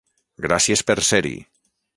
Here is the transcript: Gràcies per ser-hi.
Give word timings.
Gràcies 0.45 0.83
per 0.89 0.97
ser-hi. 1.11 1.37